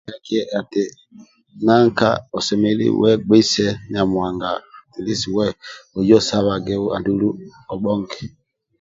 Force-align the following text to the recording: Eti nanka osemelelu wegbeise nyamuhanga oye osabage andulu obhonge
Eti 0.57 0.83
nanka 1.65 2.09
osemelelu 2.37 2.97
wegbeise 3.01 3.67
nyamuhanga 3.91 4.49
oye 5.99 6.13
osabage 6.19 6.75
andulu 6.95 7.27
obhonge 7.73 8.19